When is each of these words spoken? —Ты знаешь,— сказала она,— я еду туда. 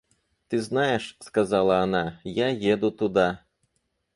—Ты 0.47 0.57
знаешь,— 0.61 1.15
сказала 1.19 1.77
она,— 1.81 2.19
я 2.23 2.47
еду 2.49 2.89
туда. 2.91 3.45